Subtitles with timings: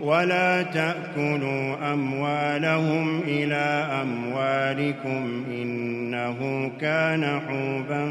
[0.00, 8.02] ولا تأكلوا أموالهم إلى أموالكم إنه كان حوبا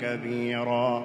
[0.00, 1.04] كبيرا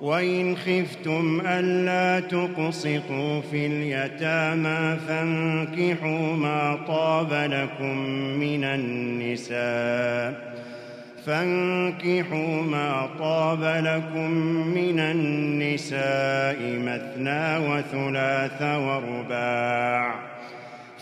[0.00, 7.98] وإن خفتم ألا تقسطوا في اليتامى فانكحوا ما طاب لكم
[8.40, 10.54] من النساء
[11.26, 14.30] فانكحوا ما طاب لكم
[14.74, 20.14] من النساء مثنى وثلاث ورباع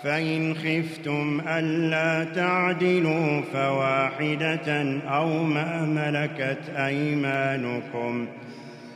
[0.05, 8.27] فإن خفتم ألا تعدلوا فواحدة أو ما ملكت أيمانكم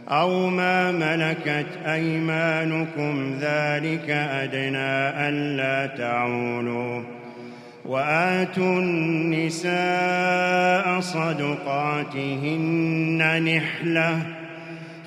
[0.09, 7.16] أو ما ملكت أيمانكم ذلك أدنى ألا تعولوا
[7.89, 14.23] وآتوا النساء صدقاتهن نحلة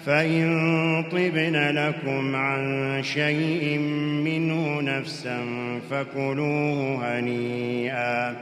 [0.05, 3.77] فإن طبن لكم عن شيء
[4.25, 5.37] منه نفسا
[5.91, 8.35] فكلوه هنيئا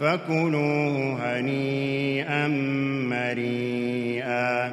[0.00, 2.48] فكلوه هنيئا
[3.10, 4.72] مريئا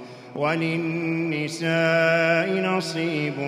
[0.35, 3.39] وللنساء نصيب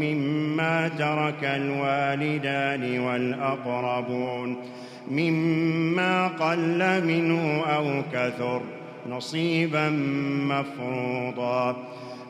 [0.00, 4.56] مما ترك الوالدان والأقربون
[5.10, 8.62] مما قل منه أو كثر
[9.10, 9.88] نصيبا
[10.50, 11.76] مفروضا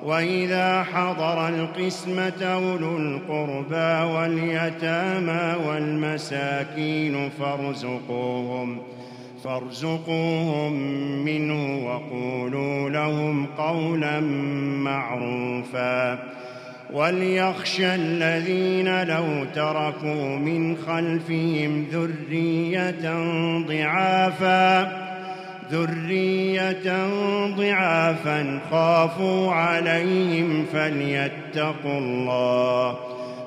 [0.03, 8.98] وإذا حضر القسمة أولو القربى واليتامى والمساكين فارزقوهم ۖ
[9.45, 10.73] فارزقوهم
[11.25, 14.21] منه وقولوا لهم قولا
[14.85, 16.19] معروفا
[16.93, 22.95] وليخشى الذين لو تركوا من خلفهم ذرية
[23.69, 25.09] ضعافا
[25.73, 26.97] ذرية
[27.47, 32.97] ضعافا خافوا عليهم فليتقوا الله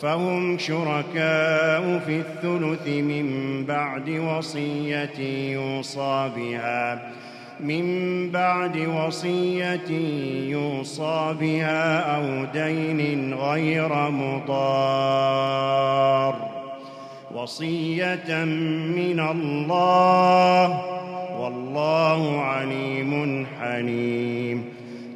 [0.00, 5.18] فهم شركاء في الثلث من بعد وصية
[5.52, 7.12] يوصى بها
[7.60, 7.84] من
[8.30, 9.90] بعد وصية
[10.48, 16.34] يوصى بها أو دين غير مضار
[17.34, 18.44] وصية
[18.94, 20.82] من الله
[21.40, 24.64] والله عليم حليم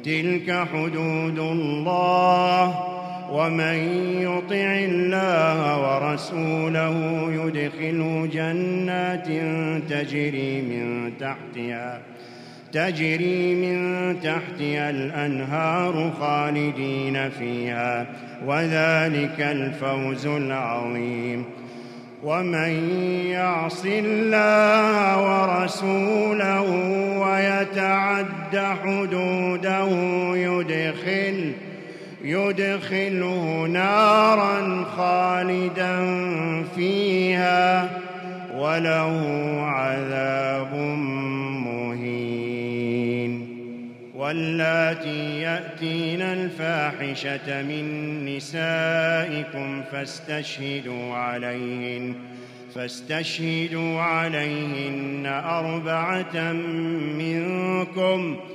[0.03, 2.94] تلك حدود الله
[3.35, 3.75] ومن
[4.21, 6.99] يطع الله ورسوله
[7.31, 9.27] يدخل جنات
[9.89, 12.01] تجري من تحتها
[12.71, 18.05] تجري من تحتها الأنهار خالدين فيها
[18.45, 21.43] وذلك الفوز العظيم
[22.23, 22.89] ومن
[23.25, 26.61] يعص الله ورسوله
[27.19, 29.87] ويتعد حدوده
[30.35, 31.51] يدخله
[32.27, 35.97] يدخله نارا خالدا
[36.75, 37.89] فيها
[38.55, 39.25] وله
[39.61, 40.73] عذاب
[41.65, 42.45] مهين
[44.15, 47.87] واللاتي يأتين الفاحشة من
[48.35, 52.13] نسائكم فاستشهدوا عليهن
[52.75, 56.51] فاستشهدوا عليهن أربعة
[57.17, 58.54] منكم ۖ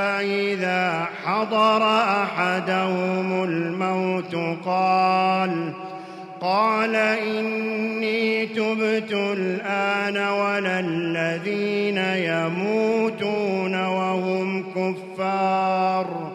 [0.53, 1.83] إذا حضر
[2.23, 4.35] أحدهم الموت
[4.65, 5.73] قال
[6.41, 16.34] قال إني تبت الآن ولا الذين يموتون وهم كفار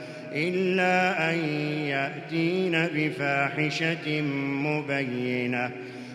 [0.35, 1.37] إلا أن
[1.87, 4.21] يأتين بفاحشة
[4.65, 5.71] مبينة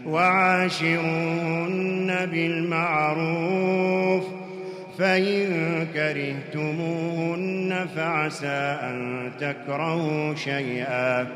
[0.07, 4.25] وعاشرون بالمعروف
[4.99, 5.47] فإن
[5.95, 11.27] كرهتموهن فعسى أن تكرهوا شيئا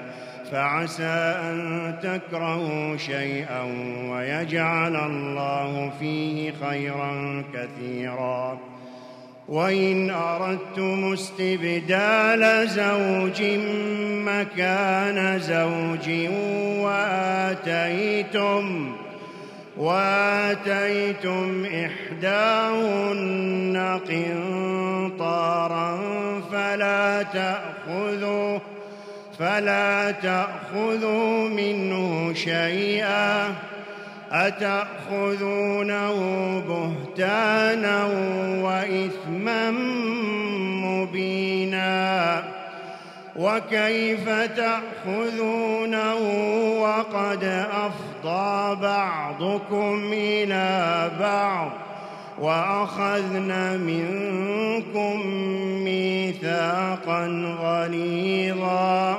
[0.53, 3.63] فعسى أن تكرهوا شيئا
[4.11, 8.70] ويجعل الله فيه خيرا كثيرا
[9.51, 13.43] وإن أردتم استبدال زوج
[14.27, 16.11] مكان زوج
[16.85, 18.93] وآتيتم
[19.77, 25.99] وآتيتم إحداهن قنطارا
[26.53, 28.59] فلا تأخذوا
[29.39, 33.49] فلا تأخذوا منه شيئا
[34.33, 36.13] أتأخذونه
[36.61, 38.05] بهتانا
[38.63, 39.71] وإثما
[40.87, 42.43] مبينا
[43.37, 46.15] وكيف تأخذونه
[46.83, 51.71] وقد أفضى بعضكم إلى بعض
[52.39, 55.27] وأخذنا منكم
[55.85, 59.19] ميثاقا غليظاً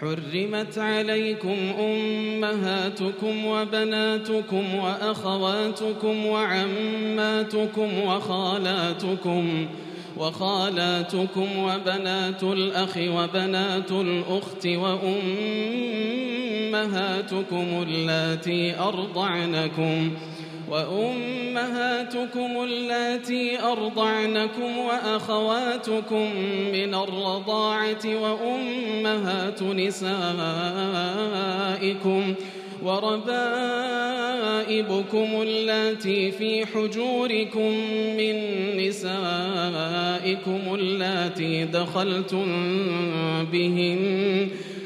[0.00, 9.66] حرمت عليكم أمهاتكم وبناتكم وأخواتكم وعماتكم وخالاتكم
[10.16, 20.33] وخالاتكم وبنات الأخ وبنات الأخت وأمهاتكم اللاتي أرضعنكم ۖ
[20.70, 26.36] وأمهاتكم اللاتي أرضعنكم وأخواتكم
[26.72, 32.34] من الرضاعة وأمهات نسائكم
[32.84, 33.32] وربائبكم
[35.42, 37.70] اللاتي في حجوركم
[38.16, 38.34] من
[38.76, 42.46] نسائكم اللاتي دخلتم
[43.52, 44.48] بهن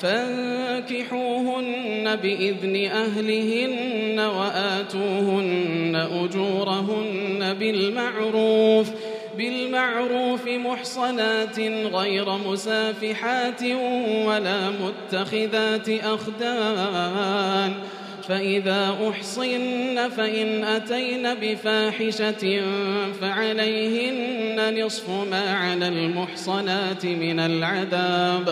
[0.00, 8.86] فانكحوهن بإذن أهلهن وآتوهن أجورهن بالمعروف
[9.38, 11.60] بالمعروف محصنات
[11.94, 13.62] غير مسافحات
[14.26, 17.72] ولا متخذات أخدان
[18.28, 22.60] فإذا أحصن فإن أتين بفاحشة
[23.20, 28.50] فعليهن نصف ما على المحصنات من العذاب ۖ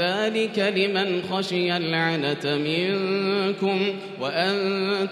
[0.00, 3.80] ذلك لمن خشي العنة منكم
[4.20, 4.56] وأن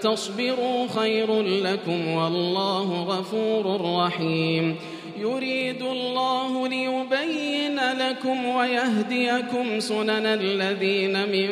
[0.01, 4.75] تصبروا خير لكم والله غفور رحيم
[5.19, 11.49] يريد الله ليبين لكم ويهديكم سنن الذين من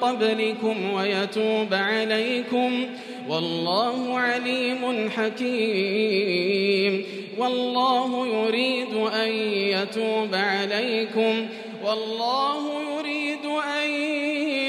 [0.00, 2.86] قبلكم ويتوب عليكم
[3.28, 7.04] والله عليم حكيم
[7.38, 11.46] والله يريد أن يتوب عليكم
[11.88, 13.46] والله يريد
[13.78, 13.90] أن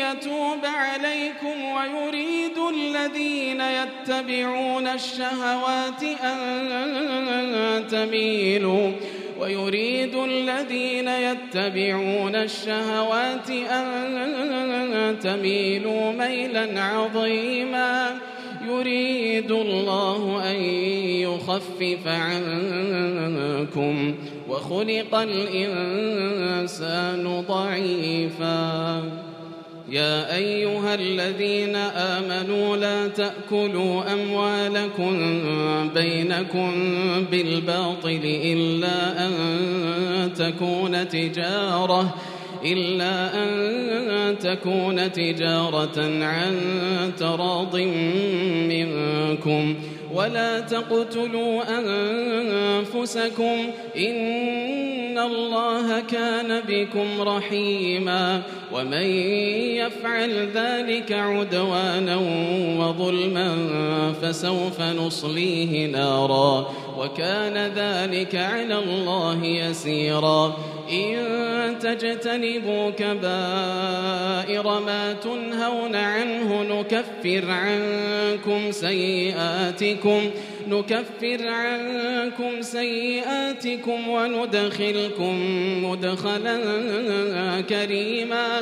[0.01, 8.91] يتوب عليكم ويريد الذين يتبعون الشهوات أن تميلوا
[9.39, 18.17] ويريد الذين يتبعون الشهوات أن تميلوا ميلا عظيما
[18.67, 24.15] يريد الله أن يخفف عنكم
[24.59, 29.03] وخلق الإنسان ضعيفا
[29.91, 35.33] يا أيها الذين آمنوا لا تأكلوا أموالكم
[35.95, 36.71] بينكم
[37.31, 39.31] بالباطل إلا أن
[40.33, 42.15] تكون تجارة
[42.65, 46.55] إلا أن تكون تجارة عن
[47.17, 47.75] تراض
[48.69, 53.57] منكم ۖ ولا تقتلوا أنفسكم
[53.97, 58.41] إن الله كان بكم رحيما
[58.73, 59.01] ومن
[59.75, 62.15] يفعل ذلك عدوانا
[62.79, 63.55] وظلما
[64.21, 66.65] فسوف نصليه نارا
[66.99, 70.57] وكان ذلك على الله يسيرا
[70.91, 71.15] إن
[71.81, 80.21] تجتنبوا كبائر ما تنهون عنه نكفر عنكم سيئاتكم
[80.67, 85.39] نكفر عنكم سيئاتكم وندخلكم
[85.85, 86.59] مدخلا
[87.69, 88.61] كريما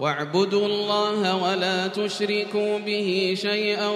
[0.00, 3.88] واعبدوا الله ولا تشركوا به شيئا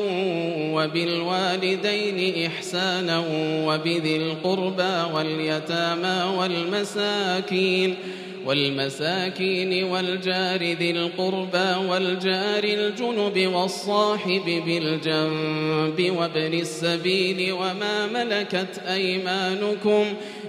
[0.74, 3.24] وبالوالدين إحسانا
[3.66, 7.94] وبذي القربى واليتامى والمساكين
[8.46, 20.14] والمساكين والجار ذي القربى والجار الجنب والصاحب بالجنب وابن السبيل وما ملكت أيمانكم ۖ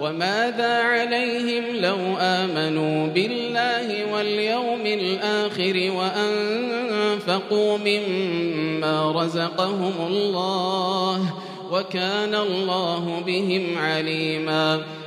[0.00, 5.90] وماذا عليهم لو آمنوا بالله واليوم الآخر
[7.16, 11.24] وأنفقوا مما رزقهم الله
[11.72, 14.82] وكان الله بهم عليماً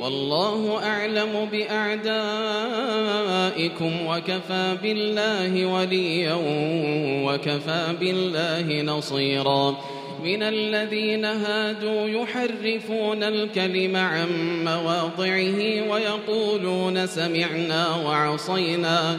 [0.00, 6.32] والله أعلم بأعدائكم وكفى بالله وليا
[7.24, 9.76] وكفى بالله نصيرا
[10.24, 14.26] من الذين هادوا يحرفون الكلم عن
[14.64, 15.58] مواضعه
[15.90, 19.18] ويقولون سمعنا وعصينا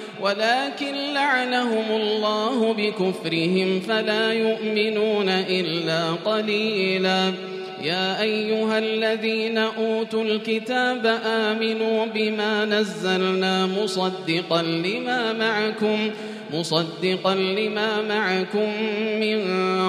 [0.21, 7.33] ولكن لعنهم الله بكفرهم فلا يؤمنون إلا قليلا
[7.83, 16.09] يا أيها الذين أوتوا الكتاب آمنوا بما نزلنا مصدقا لما معكم
[16.53, 18.69] مصدقا لما معكم
[19.19, 19.41] من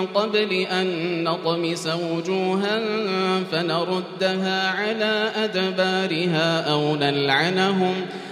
[0.07, 0.87] قبل أن
[1.25, 2.81] نطمس وجوها
[3.53, 7.95] فنردها على أدبارها أو نلعنهم
[8.29, 8.32] ۖ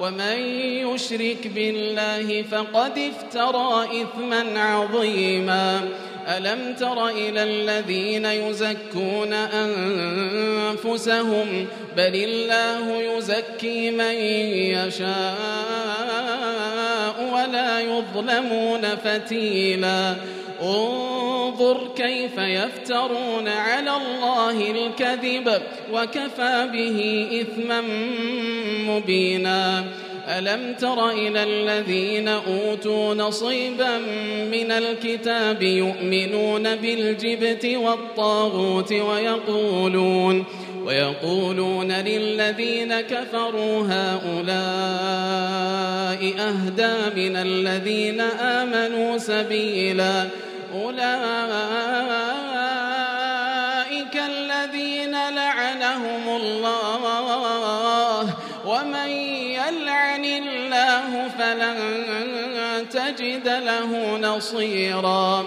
[0.00, 5.88] ومن يشرك بالله فقد افترى إثما عظيما
[6.36, 15.36] ألم تر إلى الذين يزكون أنفسهم بل الله يزكي من يشاء
[17.32, 20.16] ولا يظلمون فتيلاً
[20.62, 25.52] انظر كيف يفترون على الله الكذب
[25.92, 27.80] وكفى به إثما
[28.88, 29.84] مبينا
[30.38, 33.98] ألم تر إلى الذين أوتوا نصيبا
[34.50, 40.44] من الكتاب يؤمنون بالجبت والطاغوت ويقولون
[40.84, 44.56] ويقولون للذين كفروا هؤلاء
[46.40, 50.24] أهدى من الذين آمنوا سبيلاً
[50.84, 51.06] أولئك
[54.28, 58.20] الذين لعنهم الله
[58.66, 59.08] ومن
[59.56, 61.76] يلعن الله فلن
[62.90, 65.46] تجد له نصيراً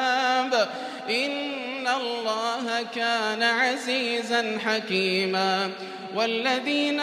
[1.11, 5.71] إن الله كان عزيزا حكيما
[6.15, 6.99] والذين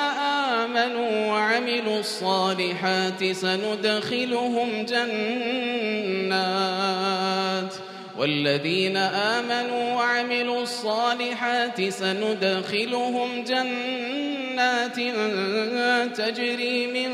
[0.57, 7.75] آمنوا وعملوا الصالحات سندخلهم جنات
[8.19, 14.97] والذين آمنوا وعملوا الصالحات سندخلهم جنات
[16.21, 17.13] تجري من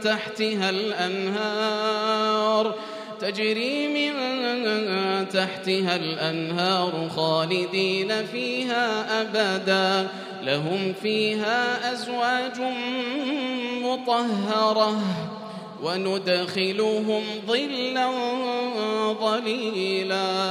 [0.00, 2.74] تحتها الأنهار
[3.20, 10.08] تجري من تحتها الأنهار خالدين فيها أبدا
[10.42, 12.60] لهم فيها أزواج
[13.84, 15.00] مطهرة
[15.82, 18.10] وندخلهم ظلا
[19.20, 20.50] ظليلاً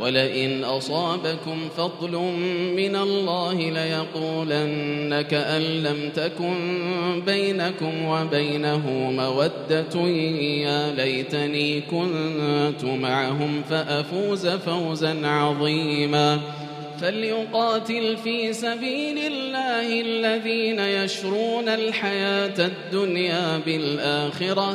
[0.00, 2.12] ولئن أصابكم فضل
[2.76, 6.56] من الله ليقولنك أن لم تكن
[7.26, 16.40] بينكم وبينه مودة يا ليتني كنت معهم فأفوز فوزا عظيما
[17.00, 24.74] فليقاتل في سبيل الله الذين يشرون الحياة الدنيا بالآخرة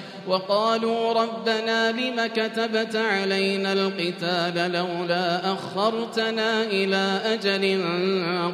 [0.27, 7.83] وقالوا ربنا لم كتبت علينا القتال لولا أخرتنا إلى أجل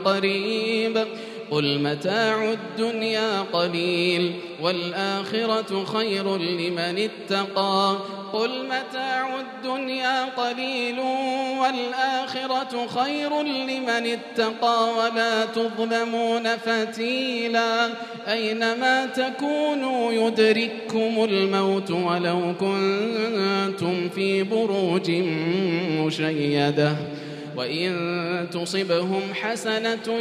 [0.05, 1.03] قريب
[1.51, 7.95] قل متاع الدنيا قليل والآخرة خير لمن اتقى
[8.33, 10.99] قل متاع الدنيا قليل
[11.59, 17.89] والآخرة خير لمن اتقى ولا تظلمون فتيلا
[18.31, 25.09] أينما تكونوا يدرككم الموت ولو كنتم في بروج
[26.05, 26.95] مشيده
[27.57, 27.93] وإن
[28.53, 30.13] تصبهم حسنة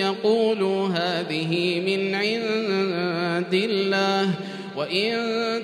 [0.00, 4.30] يقولوا هذه من عند الله
[4.76, 5.12] وإن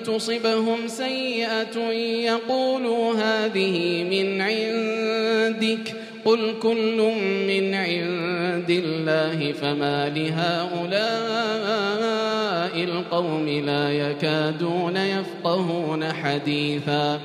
[0.06, 1.78] تصبهم سيئة
[2.24, 5.94] يقولوا هذه من عندك
[6.24, 7.12] قل كل
[7.48, 17.20] من عند الله فما لهؤلاء القوم لا يكادون يفقهون حديثا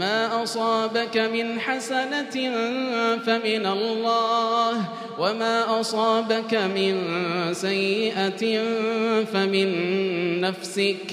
[0.00, 2.30] ما أصابك من حسنة
[3.18, 4.72] فمن الله
[5.18, 6.98] وما أصابك من
[7.52, 8.60] سيئة
[9.32, 9.72] فمن
[10.40, 11.12] نفسك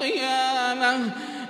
[0.00, 0.92] القيامة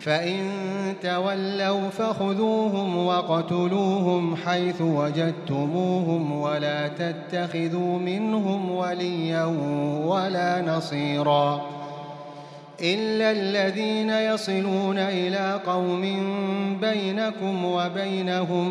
[0.00, 0.40] فإن
[1.02, 9.44] تولوا فخذوهم وقتلوهم حيث وجدتموهم ولا تتخذوا منهم وليا
[10.04, 11.62] ولا نصيرا
[12.82, 16.00] إلا الذين يصلون إلى قوم
[16.80, 18.70] بينكم وبينهم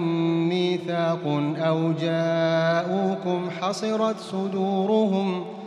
[0.50, 5.67] ميثاق أو جاءوكم حصرت صدورهم ۖ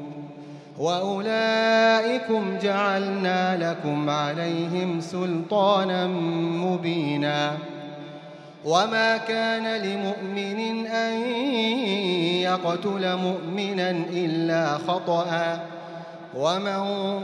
[0.81, 6.07] وأولئكم جعلنا لكم عليهم سلطانا
[6.63, 7.51] مبينا
[8.65, 11.21] وما كان لمؤمن أن
[12.43, 15.59] يقتل مؤمنا إلا خطأ
[16.37, 16.79] ومن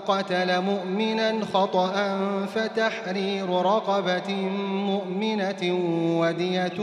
[0.08, 2.20] قتل مؤمنا خطأ
[2.56, 4.36] فتحرير رقبة
[4.72, 5.80] مؤمنة
[6.20, 6.82] ودية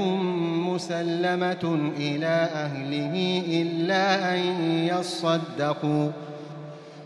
[0.69, 4.41] مسلمة إلى أهله إلا أن
[4.89, 6.11] يصدقوا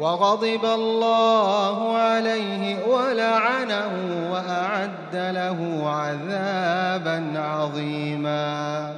[0.00, 3.90] وغضب الله عليه ولعنه
[4.32, 8.90] وأعد له عذابا عظيما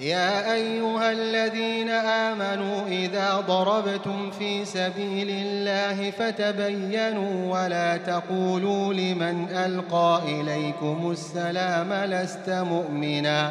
[0.00, 11.10] يا أيها الذين آمنوا إذا ضربتم في سبيل الله فتبينوا ولا تقولوا لمن ألقى إليكم
[11.10, 13.50] السلام لست مؤمناً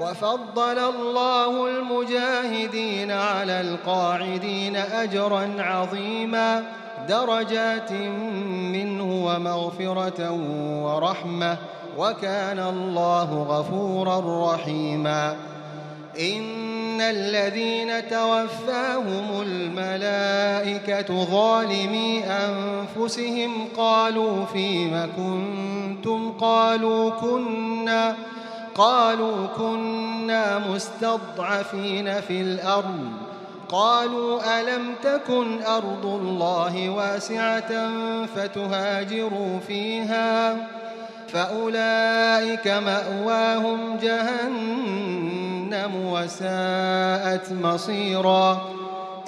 [0.00, 6.62] وفضل الله المجاهدين على القاعدين أجرا عظيما
[7.08, 7.92] درجات
[8.72, 10.32] منه ومغفرة
[10.82, 11.56] ورحمة
[11.98, 15.36] وكان الله غفورا رحيما
[16.20, 28.14] إن الذين توفاهم الملائكة ظالمي أنفسهم قالوا فيم كنتم قالوا كنا
[28.74, 33.08] قالوا كنا مستضعفين في الأرض
[33.68, 37.72] قالوا ألم تكن أرض الله واسعة
[38.36, 40.56] فتهاجروا فيها
[41.28, 48.60] فأولئك مأواهم جهنم وساءت مصيراً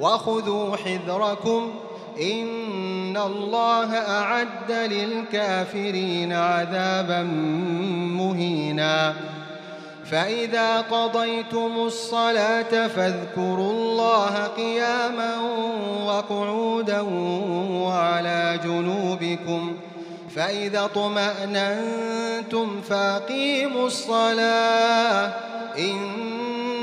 [0.00, 1.70] وخذوا حذركم
[2.22, 7.22] إن الله أعد للكافرين عذابا
[8.12, 9.14] مهينا
[10.10, 15.36] فإذا قضيتم الصلاة فاذكروا الله قياما
[16.06, 17.00] وقعودا
[17.72, 19.76] وعلى جنوبكم
[20.36, 25.32] فإذا طمأننتم فاقيموا الصلاة
[25.78, 26.20] إن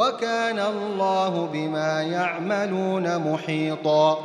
[0.00, 4.18] وكان الله بما يعملون محيطا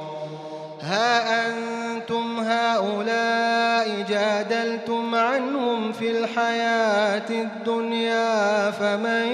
[0.82, 9.28] ها أنتم هؤلاء جادلتم عنهم في الحياة الدنيا فمن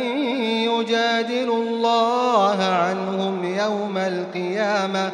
[0.70, 5.10] يجادل الله عنهم يوم القيامة؟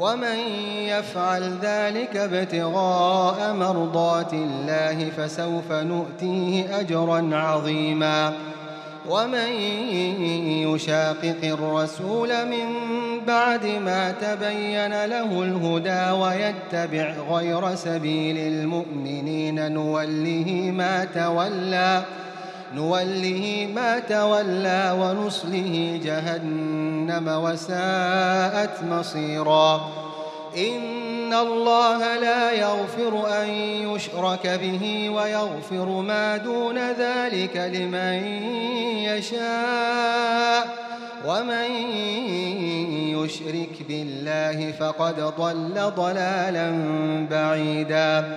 [0.00, 0.38] ومن
[0.88, 8.32] يفعل ذلك ابتغاء مرضات الله فسوف نؤتيه أجرا عظيما
[9.10, 9.52] ومن
[10.74, 12.66] يشاقق الرسول من
[13.26, 22.35] بعد ما تبين له الهدى ويتبع غير سبيل المؤمنين نوله ما تولى ۖ
[22.76, 29.80] نوله ما تولى ونصله جهنم وساءت مصيرا
[30.56, 33.48] إن الله لا يغفر أن
[33.94, 38.24] يشرك به ويغفر ما دون ذلك لمن
[39.04, 40.66] يشاء
[41.28, 41.70] ومن
[43.16, 46.72] يشرك بالله فقد ضل ضلالا
[47.30, 48.36] بعيدا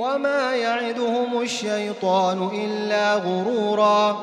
[0.00, 4.22] وما يعدهم الشيطان إلا غرورا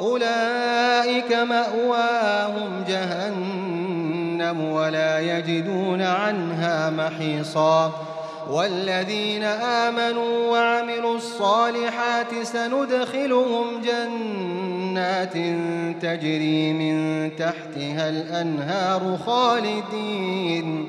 [0.00, 7.90] أولئك مأواهم جهنم ولا يجدون عنها محيصا
[8.50, 15.32] والذين آمنوا وعملوا الصالحات سندخلهم جنات
[16.02, 20.88] تجري من تحتها الأنهار خالدين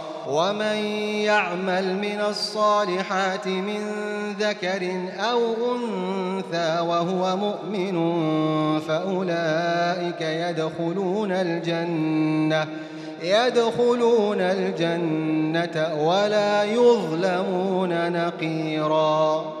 [0.31, 0.75] ومن
[1.25, 3.79] يعمل من الصالحات من
[4.39, 4.91] ذكر
[5.31, 5.39] أو
[5.75, 7.99] أنثى وهو مؤمن
[8.79, 12.67] فأولئك يدخلون الجنة
[13.23, 19.60] يدخلون الجنة ولا يظلمون نقيراً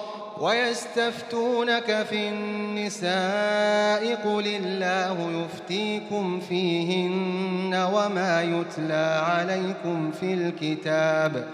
[0.41, 3.11] ويستفتونك في النساء
[4.15, 11.45] قل الله يفتيكم فيهن وما يتلى عليكم في الكتاب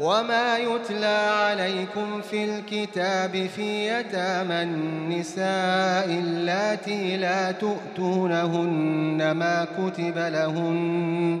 [0.00, 11.40] وما يتلى عليكم في الكتاب في يتامى النساء اللاتي لا تؤتونهن ما كتب لهن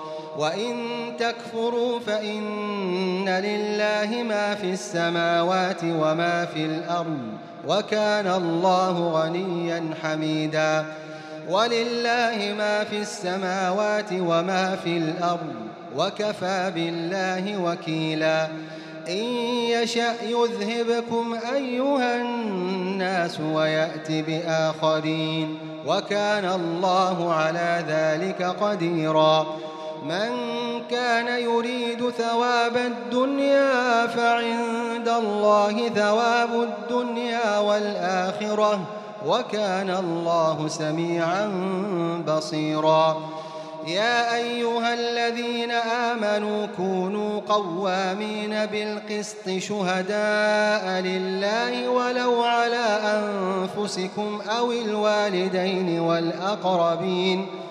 [0.37, 0.73] وإن
[1.19, 7.19] تكفروا فإن لله ما في السماوات وما في الأرض
[7.67, 10.85] وكان الله غنيا حميدا
[11.49, 15.53] ولله ما في السماوات وما في الأرض
[15.97, 18.47] وكفى بالله وكيلا
[19.09, 19.23] إن
[19.71, 25.57] يشأ يذهبكم أيها الناس ويأت بآخرين
[25.87, 29.45] وكان الله على ذلك قديراً
[30.01, 30.29] من
[30.89, 38.79] كان يريد ثواب الدنيا فعند الله ثواب الدنيا والآخرة
[39.27, 41.45] وكان الله سميعا
[42.27, 43.17] بصيرا
[43.87, 57.47] يا أيها الذين آمنوا كونوا قوامين بالقسط شهداء لله ولو على أنفسكم أو الوالدين والأقربين
[57.67, 57.70] ۖ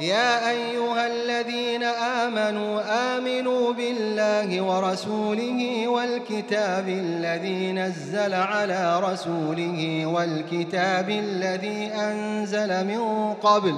[0.00, 1.82] يا أيها الذين
[2.24, 2.80] آمنوا
[3.16, 13.74] آمنوا بالله ورسوله والكتاب الذي نزل على رسوله والكتاب الذي أنزل من قبل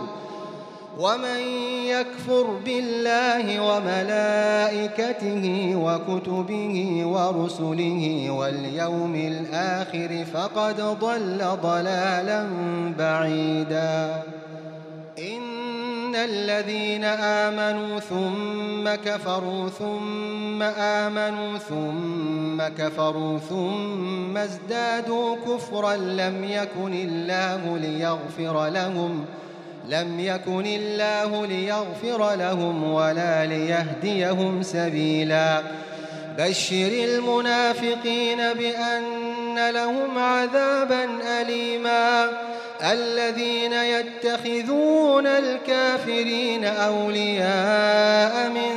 [0.99, 1.39] ومن
[1.87, 5.45] يكفر بالله وملائكته
[5.77, 12.49] وكتبه ورسله واليوم الآخر فقد ضل ضلالا
[12.99, 14.23] بعيدا
[15.19, 15.66] إن
[16.17, 27.79] من الذين آمنوا ثم كفروا ثم آمنوا ثم كفروا ثم ازدادوا كفرا لم يكن الله
[27.79, 29.25] ليغفر لهم
[29.89, 35.62] لم يكن الله ليغفر لهم ولا ليهديهم سبيلا
[36.39, 41.05] بشر المنافقين بأن لهم عذابا
[41.41, 42.29] أليما
[42.83, 48.77] الذين يتخذون الكافرين أولياء من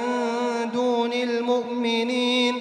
[0.74, 2.56] دون المؤمنين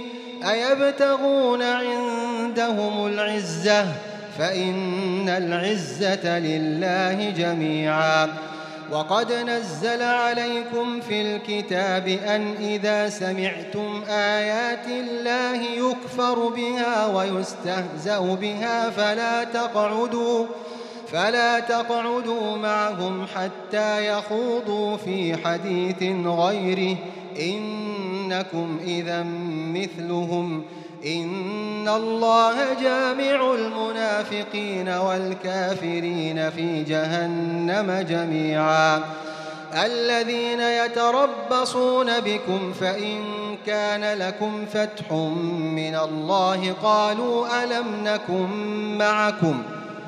[0.51, 3.86] أيبتغون عندهم العزة
[4.39, 8.28] فإن العزة لله جميعا
[8.93, 19.45] وقد نزل عليكم في الكتاب أن إذا سمعتم آيات الله يكفر بها ويستهزأ بها فلا
[19.45, 20.47] تقعدوا
[21.12, 26.96] فلا تقعدوا معهم حتى يخوضوا في حديث غيره
[27.40, 30.62] إنكم إذا مثلهم
[31.06, 39.02] إن الله جامع المنافقين والكافرين في جهنم جميعا
[39.84, 43.24] الذين يتربصون بكم فإن
[43.66, 45.12] كان لكم فتح
[45.70, 48.48] من الله قالوا ألم نكن
[48.98, 49.62] معكم؟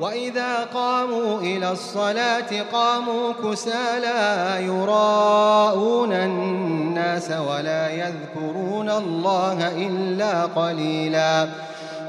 [0.00, 11.48] وإذا قاموا إلى الصلاة قاموا كسالى يراءون الناس ولا يذكرون الله إلا قليلا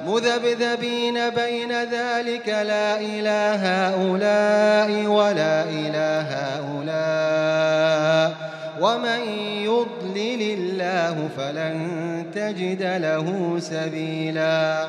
[0.07, 3.55] مذبذبين بين ذلك لا إله
[3.89, 8.35] هؤلاء ولا إله هؤلاء
[8.81, 11.87] ومن يضلل الله فلن
[12.35, 14.85] تجد له سبيلاً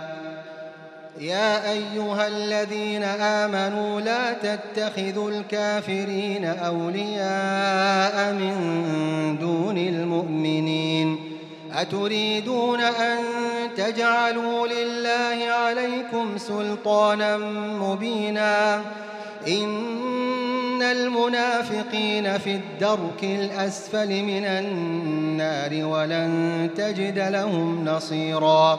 [1.20, 8.54] يا أيها الذين آمنوا لا تتخذوا الكافرين أولياء من
[9.40, 11.18] دون المؤمنين
[11.72, 13.18] أتريدون أن
[13.76, 17.36] تجعلوا لله عليكم سلطانا
[17.82, 18.76] مبينا
[19.48, 28.78] إن المنافقين في الدرك الأسفل من النار ولن تجد لهم نصيراً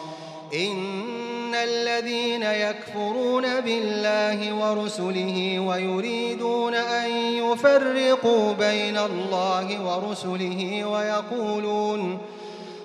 [0.53, 12.17] إن الذين يكفرون بالله ورسله ويريدون أن يفرقوا بين الله ورسله ويقولون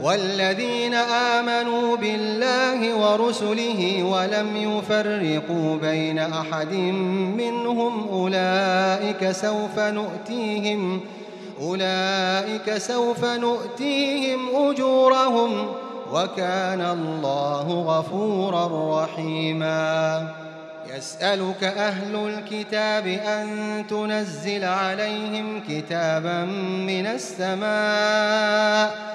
[0.00, 0.94] والذين
[1.38, 6.72] آمنوا بالله ورسله ولم يفرقوا بين أحد
[7.38, 11.00] منهم أولئك سوف نؤتيهم
[11.60, 14.40] أولئك سوف نؤتيهم
[14.70, 15.66] أجورهم
[16.12, 20.28] وكان الله غفورا رحيما
[20.96, 23.46] يسألك أهل الكتاب أن
[23.90, 26.44] تنزل عليهم كتابا
[26.86, 29.14] من السماء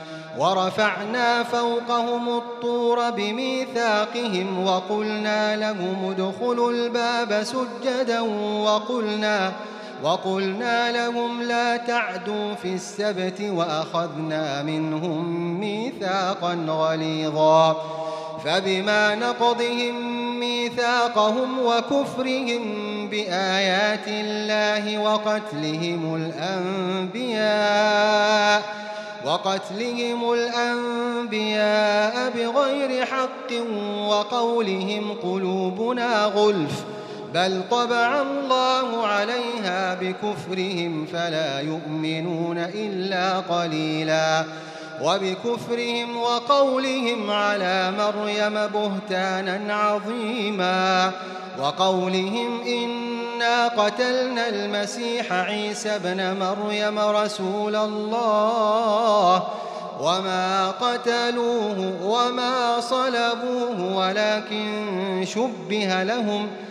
[0.37, 8.19] ورفعنا فوقهم الطور بميثاقهم وقلنا لهم ادخلوا الباب سجدا
[8.61, 9.51] وقلنا
[10.03, 15.29] وقلنا لهم لا تعدوا في السبت وأخذنا منهم
[15.59, 17.77] ميثاقا غليظا
[18.45, 22.63] فبما نقضهم ميثاقهم وكفرهم
[23.09, 28.61] بآيات الله وقتلهم الأنبياء
[29.25, 33.65] وقتلهم الأنبياء بغير حق
[34.09, 36.83] وقولهم قلوبنا غلف
[37.33, 44.45] بل طبع الله عليها بكفرهم فلا يؤمنون إلا قليلاً
[45.03, 51.11] وبكفرهم وقولهم على مريم بهتانا عظيما
[51.59, 59.43] وقولهم إنا قتلنا المسيح عيسى ابن مريم رسول الله
[59.99, 66.70] وما قتلوه وما صلبوه ولكن شبه لهم ۖ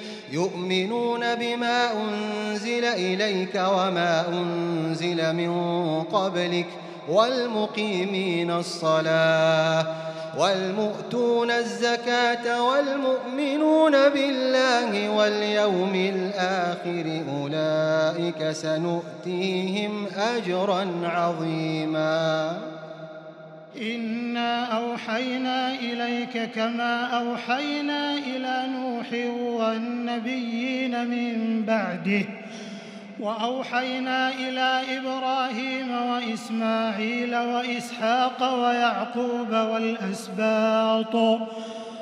[0.31, 6.65] يؤمنون بما أنزل إليك وما أنزل من قبلك
[7.09, 9.85] والمقيمين الصلاة
[10.37, 20.05] والمؤتون الزكاة والمؤمنون بالله واليوم الآخر أولئك سنؤتيهم
[20.35, 22.57] أجرا عظيماً
[23.77, 29.13] إنا أوحينا إليك كما أوحينا إلى نوح
[29.57, 32.25] والنبيين من بعده
[33.19, 41.15] وأوحينا إلى إبراهيم وإسماعيل وإسحاق ويعقوب والأسباط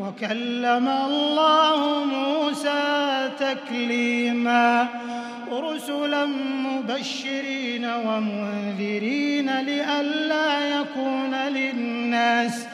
[0.00, 4.86] وكلم الله موسى تكليما
[5.52, 6.26] رسلا
[6.64, 12.66] مبشرين ومنذرين لئلا يكون للناس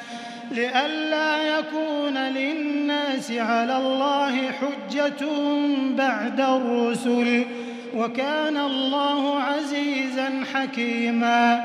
[0.50, 5.26] لئلا يكون للناس على الله حجة
[5.96, 7.44] بعد الرسل
[7.96, 11.64] وكان الله عزيزا حكيما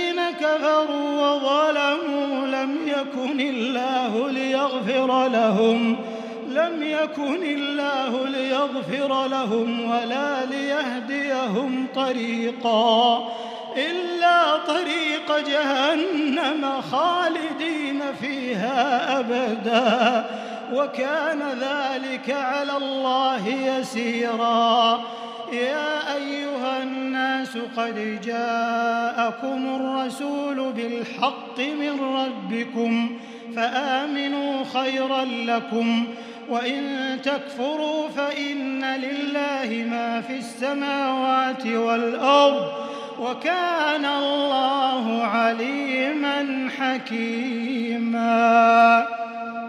[0.41, 0.85] كفروا
[1.27, 5.95] وظلموا لم يكن الله ليغفر لهم
[6.47, 13.17] لم يكن الله ليغفر لهم ولا ليهديهم طريقا
[13.77, 20.25] إلا طريق جهنم خالدين فيها أبدا
[20.73, 25.01] وكان ذلك على الله يسيرا
[25.51, 33.17] يا أيها الناس قد جاءكم الرسول بالحق من ربكم
[33.55, 36.07] فآمنوا خيرا لكم
[36.49, 42.67] وإن تكفروا فإن لله ما في السماوات والأرض
[43.19, 49.07] وكان الله عليما حكيما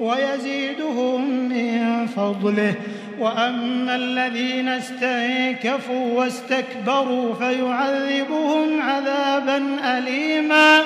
[0.00, 2.74] ويزيدهم من فضله
[3.20, 9.62] واما الذين استنكفوا واستكبروا فيعذبهم عذابا
[9.98, 10.80] اليما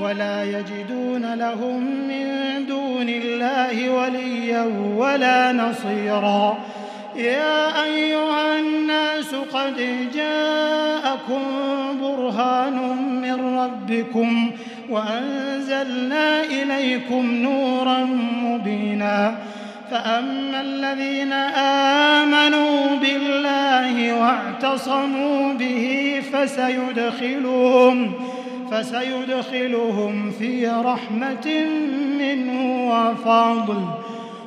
[0.00, 2.28] ولا يجدون لهم من
[2.68, 6.58] دون الله وليا ولا نصيرا
[7.16, 11.40] يا ايها الناس قد جاءكم
[12.00, 12.78] برهان
[13.22, 14.50] من ربكم
[14.92, 17.98] وأنزلنا إليكم نورا
[18.42, 19.36] مبينا
[19.90, 21.32] فأما الذين
[22.22, 28.12] آمنوا بالله واعتصموا به فسيدخلهم
[28.70, 31.64] فسيدخلهم في رحمة
[32.18, 33.80] منه وفضل